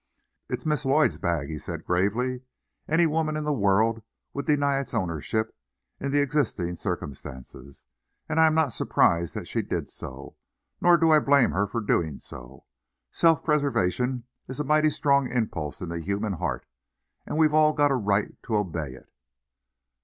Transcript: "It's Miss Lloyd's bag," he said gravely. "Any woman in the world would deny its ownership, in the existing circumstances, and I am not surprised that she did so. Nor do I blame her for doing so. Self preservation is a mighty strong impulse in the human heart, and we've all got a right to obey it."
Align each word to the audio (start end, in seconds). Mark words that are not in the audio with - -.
"It's 0.49 0.65
Miss 0.65 0.83
Lloyd's 0.83 1.19
bag," 1.19 1.49
he 1.49 1.59
said 1.59 1.85
gravely. 1.85 2.41
"Any 2.87 3.05
woman 3.05 3.37
in 3.37 3.43
the 3.43 3.53
world 3.53 4.01
would 4.33 4.47
deny 4.47 4.79
its 4.79 4.95
ownership, 4.95 5.55
in 5.99 6.09
the 6.09 6.21
existing 6.23 6.75
circumstances, 6.77 7.83
and 8.27 8.39
I 8.39 8.47
am 8.47 8.55
not 8.55 8.73
surprised 8.73 9.35
that 9.35 9.47
she 9.47 9.61
did 9.61 9.91
so. 9.91 10.35
Nor 10.81 10.97
do 10.97 11.11
I 11.11 11.19
blame 11.19 11.51
her 11.51 11.67
for 11.67 11.81
doing 11.81 12.17
so. 12.17 12.65
Self 13.11 13.43
preservation 13.43 14.23
is 14.47 14.59
a 14.59 14.63
mighty 14.63 14.89
strong 14.89 15.29
impulse 15.31 15.81
in 15.81 15.89
the 15.89 15.99
human 15.99 16.33
heart, 16.33 16.65
and 17.27 17.37
we've 17.37 17.53
all 17.53 17.71
got 17.71 17.91
a 17.91 17.95
right 17.95 18.35
to 18.41 18.55
obey 18.55 18.93
it." 18.95 19.13